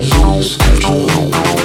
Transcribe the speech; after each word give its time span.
lose 0.00 0.56
control. 0.56 1.63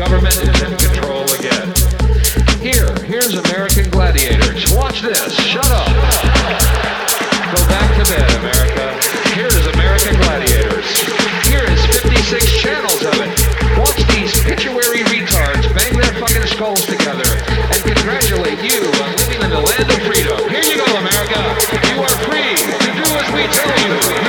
Government 0.00 0.32
is 0.32 0.62
in 0.64 0.72
control 0.80 1.28
again. 1.36 1.68
Here, 2.56 2.88
here's 3.04 3.36
American 3.36 3.84
gladiators. 3.90 4.72
Watch 4.72 5.02
this. 5.02 5.28
Shut 5.44 5.68
up. 5.68 5.92
Go 7.52 7.60
back 7.68 7.84
to 8.00 8.04
bed, 8.08 8.24
America. 8.40 8.96
Here's 9.36 9.60
American 9.76 10.16
gladiators. 10.24 10.88
Here 11.44 11.68
is 11.68 11.84
56 12.00 12.48
channels 12.64 13.04
of 13.04 13.12
it. 13.20 13.28
Watch 13.76 14.00
these 14.16 14.32
pituitary 14.40 15.04
retards 15.12 15.68
bang 15.76 15.92
their 15.92 16.16
fucking 16.16 16.48
skulls 16.48 16.80
together 16.86 17.28
and 17.68 17.80
congratulate 17.84 18.56
you 18.64 18.80
on 19.04 19.12
living 19.20 19.44
in 19.44 19.50
the 19.52 19.60
land 19.60 19.84
of 19.84 20.00
freedom. 20.08 20.48
Here 20.48 20.64
you 20.64 20.80
go, 20.80 20.88
America. 20.96 21.44
You 21.92 22.00
are 22.00 22.16
free 22.24 22.56
to 22.56 22.88
do 22.96 23.04
as 23.20 23.28
we 23.36 23.44
tell 23.52 23.76
you. 23.84 24.19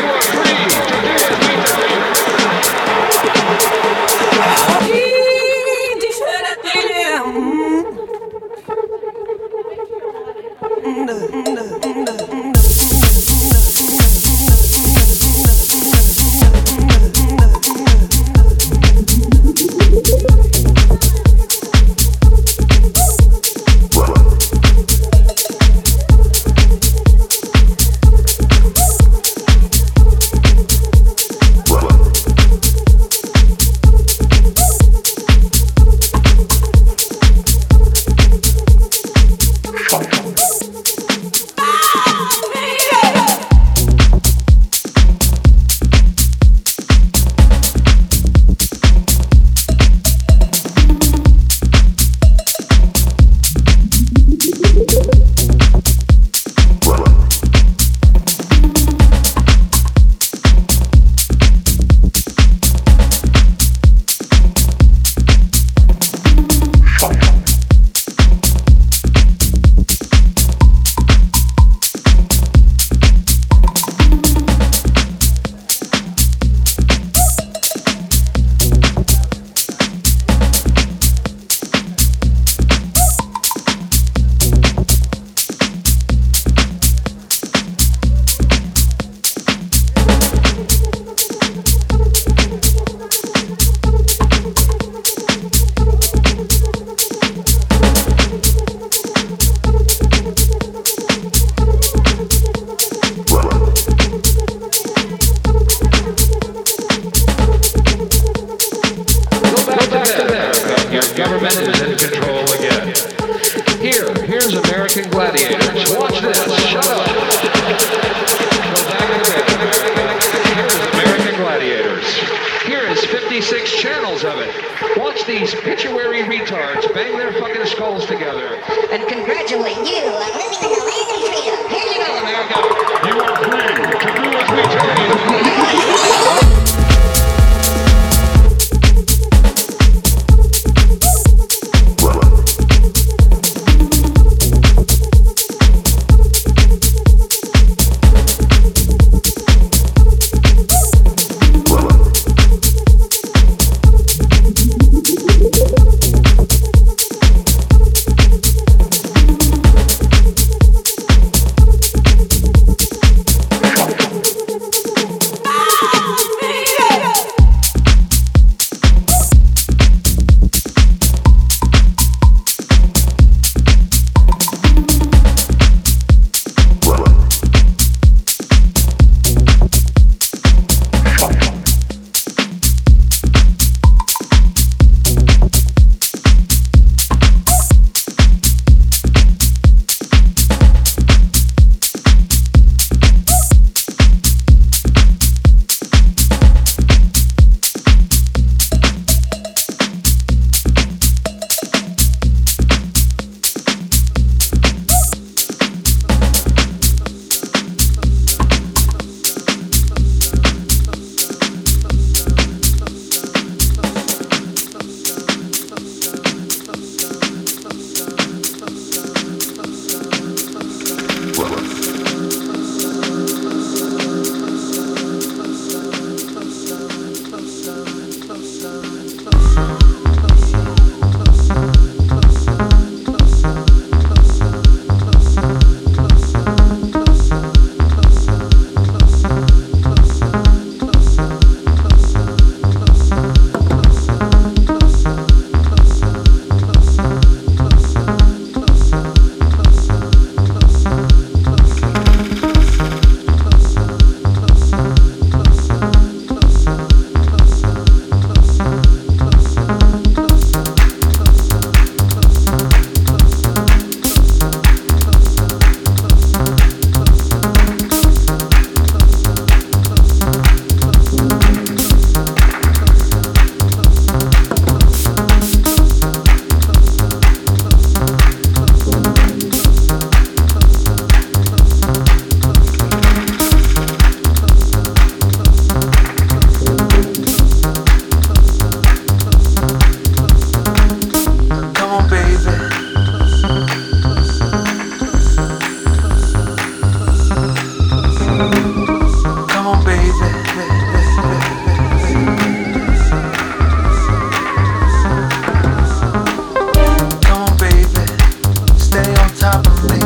love 309.51 309.91
me. 309.91 310.00